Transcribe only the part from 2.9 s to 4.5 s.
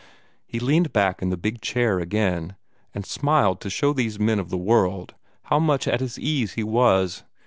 and smiled to show these men of